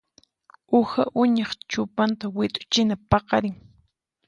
Uha 0.79 1.03
uñaq 1.21 1.51
cupanta 1.71 2.25
wit'uchina 2.35 2.95
paqarin. 3.09 3.55